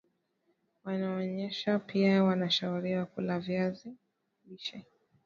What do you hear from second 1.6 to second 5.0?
pia wanashauriwa kula viazi lishe